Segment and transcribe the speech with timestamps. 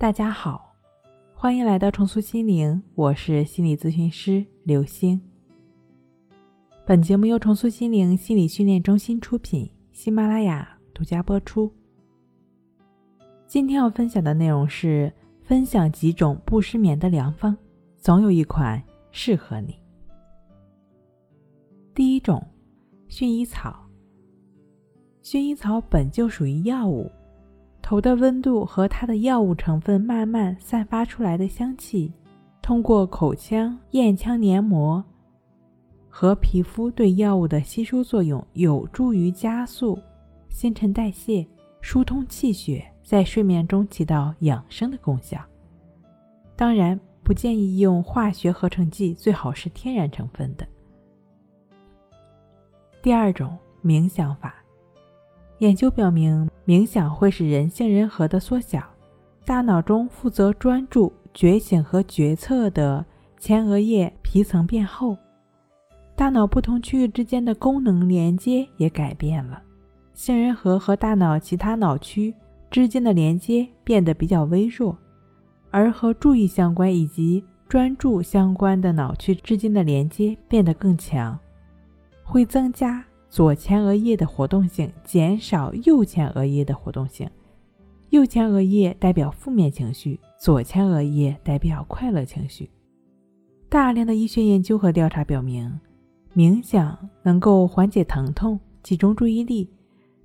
[0.00, 0.74] 大家好，
[1.34, 5.20] 欢迎来到重塑心灵，我是心理咨询师刘星。
[6.86, 11.70] 本节目由重塑心灵心理训练中心出品，喜马拉雅独家播出。
[13.46, 17.54] 今天要分享的内容是分享几种不失眠的良方，
[17.98, 19.76] 总有一款适合你。
[21.94, 22.42] 第一种，
[23.10, 23.86] 薰衣草。
[25.22, 27.12] 薰衣草本就属于药物。
[27.90, 32.12] 头的温度和它的药物成分慢慢散发出来的香气，
[32.62, 35.04] 通过口腔、咽腔黏膜
[36.08, 39.98] 和皮肤对药物的吸收作用，有助于加速
[40.48, 41.44] 新陈代谢、
[41.80, 45.40] 疏通气血，在睡眠中起到养生的功效。
[46.54, 50.64] 当然，不建议用化学合成剂，最好是天然成分的。
[53.02, 54.59] 第二种冥想法。
[55.60, 58.82] 研究表明，冥想会使人杏仁核的缩小，
[59.44, 63.04] 大脑中负责专注、觉醒和决策的
[63.38, 65.14] 前额叶皮层变厚，
[66.16, 69.62] 大脑不同区域之间的功能连接也改变了。
[70.14, 72.34] 杏仁核和大脑其他脑区
[72.70, 74.96] 之间的连接变得比较微弱，
[75.70, 81.38] 而和注意相关以及专注相关的脑区之间的连接变得更强，
[82.24, 83.04] 会增加。
[83.30, 87.30] 左前额叶的活动性减少，右前额叶的活动性。
[88.08, 92.68] 右前额叶代表负面情绪，左前额叶代表快乐情绪。
[93.68, 95.72] 大量的医学研究和调查表明，
[96.34, 99.70] 冥想能够缓解疼痛、集中注意力、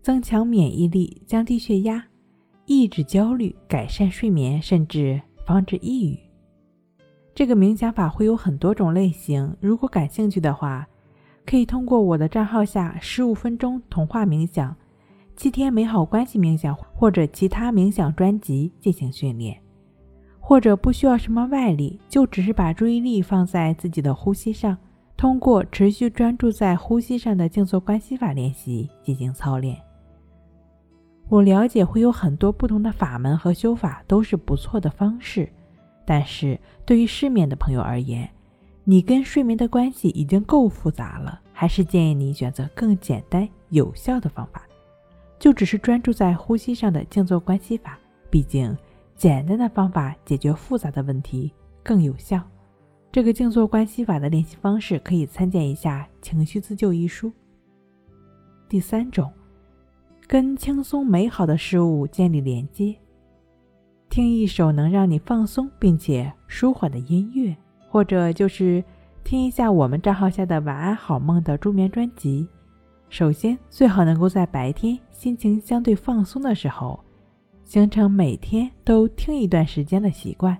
[0.00, 2.02] 增强免疫力、降低血压、
[2.64, 6.18] 抑制焦虑、改善睡眠，甚至防止抑郁。
[7.34, 10.88] 这个冥想法会有很多种类型，如果感兴趣的话。
[11.46, 14.74] 可以通过我的账号下十五分钟童话冥想、
[15.36, 19.60] 七天美好关系冥想或者其他冥想专辑进行训练，
[20.40, 24.76] 或者不需要什么外力，就只是把注意力放在自己的呼吸上，
[25.16, 29.76] 通过持续专注在呼吸上的静坐关系法练习进行操练。
[31.28, 35.48] 我了解会有很多不同的法门和修法都是不错的方式，
[36.04, 38.28] 但是对于失眠的朋友而言。
[38.86, 44.62] 你跟睡眠的关系已经够复杂了，还是建议你选择更简单有效的方法，
[45.38, 47.98] 就只是专注在呼吸上的静坐关系法。
[48.30, 48.76] 毕竟，
[49.16, 51.50] 简单的方法解决复杂的问题
[51.82, 52.42] 更有效。
[53.10, 57.32] 这个静坐关系法的练习方式可以参见一下《情绪自救》一书。
[58.68, 59.32] 第三种，
[60.26, 62.94] 跟轻松美好的事物建立连接，
[64.10, 67.56] 听一首能让你放松并且舒缓的音乐。
[67.94, 68.82] 或者就是
[69.22, 72.48] 听一下我们账号下的晚安好梦的助眠专辑。
[73.08, 76.98] 首先，最好能够在白天心情相对放松的时候，
[77.62, 80.58] 形成每天都听一段时间的习惯，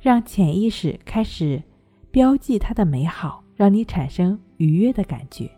[0.00, 1.62] 让潜意识开始
[2.10, 5.50] 标记它的美好，让你产生愉悦的感觉，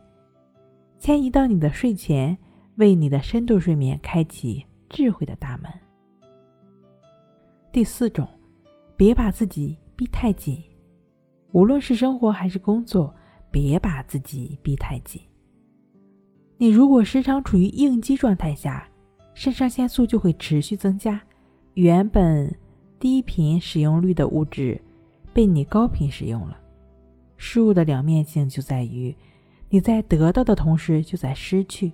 [0.98, 2.36] 迁移到你的睡前，
[2.78, 5.70] 为你的深度睡眠开启智慧的大门。
[7.70, 8.26] 第四种，
[8.96, 10.60] 别把自己逼太紧。
[11.52, 13.14] 无论是生活还是工作，
[13.50, 15.20] 别把自己逼太紧。
[16.56, 18.88] 你如果时常处于应激状态下，
[19.34, 21.20] 肾上腺素就会持续增加，
[21.74, 22.54] 原本
[22.98, 24.80] 低频使用率的物质
[25.32, 26.58] 被你高频使用了。
[27.36, 29.14] 事物的两面性就在于，
[29.68, 31.92] 你在得到的同时就在失去。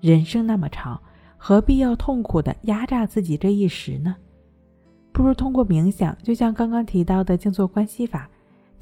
[0.00, 1.00] 人生那么长，
[1.36, 4.14] 何必要痛苦的压榨自己这一时呢？
[5.12, 8.28] 不如通过冥想，就像刚刚提到的静坐观息法。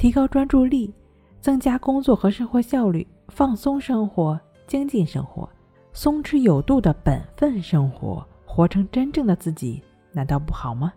[0.02, 0.92] 提高专注力，
[1.40, 4.36] 增加工作和生活效率，放松生活，
[4.66, 5.48] 精进生活，
[5.92, 9.80] 松弛有度的本分生活，活成真正的自己，
[10.10, 10.92] 难道不好吗？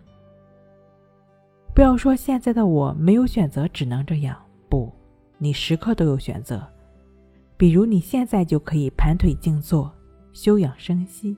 [1.76, 4.36] 不要说现在的我没有选择，只能这样。
[4.70, 4.92] 不，
[5.38, 6.68] 你时刻都有选择。
[7.58, 9.94] 比如你现在就可以盘腿静坐，
[10.34, 11.38] 休养生息。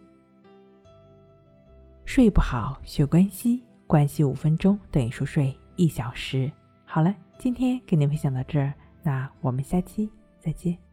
[2.06, 6.50] 睡不好学关系，关系五分钟等于熟睡一小时。
[6.86, 7.14] 好了。
[7.38, 8.74] 今天跟您分享到这儿，
[9.04, 10.87] 那我们下期再见。